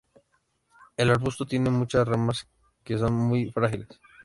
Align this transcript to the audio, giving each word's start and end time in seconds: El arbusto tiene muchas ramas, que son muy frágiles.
El 0.97 1.11
arbusto 1.11 1.45
tiene 1.45 1.69
muchas 1.69 2.07
ramas, 2.07 2.47
que 2.83 2.97
son 2.97 3.13
muy 3.13 3.51
frágiles. 3.51 3.99